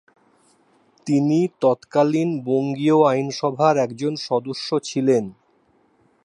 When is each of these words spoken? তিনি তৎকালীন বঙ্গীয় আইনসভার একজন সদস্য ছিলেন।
তিনি 1.07 1.39
তৎকালীন 1.61 2.29
বঙ্গীয় 2.45 2.97
আইনসভার 3.03 3.75
একজন 3.77 4.13
সদস্য 4.27 4.67
ছিলেন। 4.83 5.23